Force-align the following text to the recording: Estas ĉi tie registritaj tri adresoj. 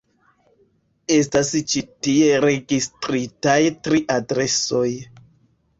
Estas 1.17 1.51
ĉi 1.73 1.83
tie 2.07 2.41
registritaj 2.47 3.61
tri 3.89 4.05
adresoj. 4.21 4.87